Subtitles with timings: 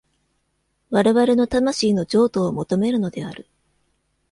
[0.89, 3.45] 我々の魂の譲渡を求めるのである。